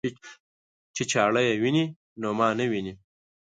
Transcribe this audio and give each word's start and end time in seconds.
چې 0.95 1.03
چاړه 1.11 1.41
ويني 1.61 1.85
نو 2.21 2.27
ما 2.37 2.47
نه 2.57 2.65
ويني. 2.71 2.93